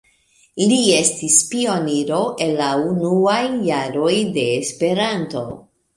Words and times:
Li 0.69 0.77
estis 0.99 1.35
pioniro 1.51 2.21
el 2.45 2.55
la 2.61 2.69
unuaj 2.87 3.39
jaroj 3.69 4.17
de 4.39 4.51
Esperanto. 4.55 5.45